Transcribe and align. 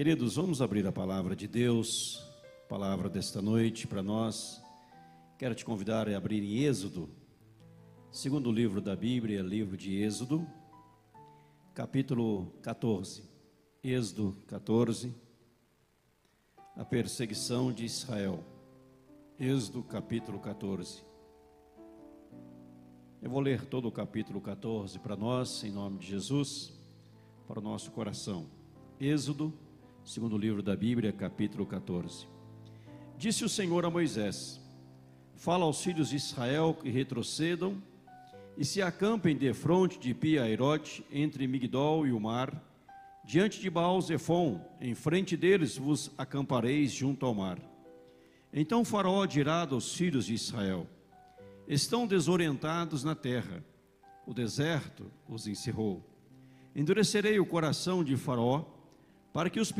Queridos, 0.00 0.36
vamos 0.36 0.62
abrir 0.62 0.86
a 0.86 0.92
palavra 0.92 1.36
de 1.36 1.46
Deus, 1.46 2.26
palavra 2.70 3.06
desta 3.06 3.42
noite 3.42 3.86
para 3.86 4.02
nós. 4.02 4.58
Quero 5.36 5.54
te 5.54 5.62
convidar 5.62 6.08
a 6.08 6.16
abrir 6.16 6.42
em 6.42 6.60
Êxodo, 6.64 7.06
segundo 8.10 8.50
livro 8.50 8.80
da 8.80 8.96
Bíblia, 8.96 9.42
livro 9.42 9.76
de 9.76 9.94
Êxodo, 9.94 10.48
capítulo 11.74 12.46
14. 12.62 13.24
Êxodo 13.84 14.34
14, 14.46 15.14
a 16.74 16.82
perseguição 16.86 17.70
de 17.70 17.84
Israel. 17.84 18.42
Êxodo 19.38 19.82
capítulo 19.82 20.38
14. 20.38 21.04
Eu 23.20 23.28
vou 23.28 23.40
ler 23.40 23.66
todo 23.66 23.86
o 23.86 23.92
capítulo 23.92 24.40
14 24.40 24.98
para 24.98 25.14
nós, 25.14 25.62
em 25.62 25.70
nome 25.70 25.98
de 25.98 26.06
Jesus, 26.06 26.72
para 27.46 27.58
o 27.58 27.62
nosso 27.62 27.90
coração. 27.90 28.46
Êxodo, 28.98 29.52
segundo 30.04 30.36
livro 30.36 30.62
da 30.62 30.74
Bíblia, 30.74 31.12
capítulo 31.12 31.66
14. 31.66 32.26
Disse 33.16 33.44
o 33.44 33.48
Senhor 33.48 33.84
a 33.84 33.90
Moisés: 33.90 34.60
Fala 35.36 35.64
aos 35.64 35.82
filhos 35.82 36.10
de 36.10 36.16
Israel 36.16 36.76
que 36.80 36.88
retrocedam 36.88 37.82
e 38.56 38.64
se 38.64 38.82
acampem 38.82 39.36
de 39.36 39.52
fronte 39.52 39.98
de 39.98 40.14
Piairote, 40.14 41.04
entre 41.12 41.46
Migdol 41.46 42.06
e 42.06 42.12
o 42.12 42.20
mar, 42.20 42.62
diante 43.24 43.60
de 43.60 43.70
Baal 43.70 44.00
Zephon, 44.00 44.60
em 44.80 44.94
frente 44.94 45.36
deles 45.36 45.76
vos 45.76 46.10
acampareis 46.18 46.92
junto 46.92 47.24
ao 47.24 47.34
mar. 47.34 47.58
Então 48.52 48.84
Faraó 48.84 49.24
dirá 49.26 49.66
aos 49.70 49.94
filhos 49.94 50.26
de 50.26 50.34
Israel: 50.34 50.86
estão 51.68 52.06
desorientados 52.06 53.04
na 53.04 53.14
terra. 53.14 53.64
O 54.26 54.34
deserto 54.34 55.10
os 55.28 55.46
encerrou. 55.46 56.04
Endurecerei 56.74 57.38
o 57.40 57.46
coração 57.46 58.04
de 58.04 58.16
Faraó, 58.16 58.64
para 59.32 59.48
que 59.48 59.60
os 59.60 59.72